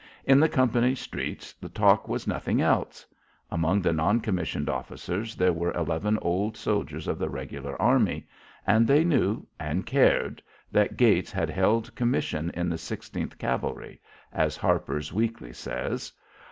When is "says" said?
15.53-16.11